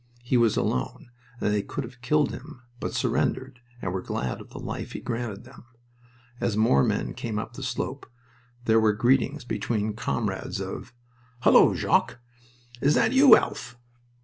[0.23, 4.49] He was alone, and they could have killed him, but surrendered, and were glad of
[4.49, 5.63] the life he granted them.
[6.39, 8.09] As more men came up the slope
[8.65, 10.91] there were greetings between comrades, of:
[11.43, 12.17] "Hullo, Jock!"
[12.81, 13.77] "Is that you, Alf?"